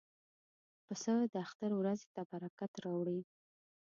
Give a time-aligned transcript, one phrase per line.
[0.85, 3.19] پسه د اختر ورځې ته برکت راوړي.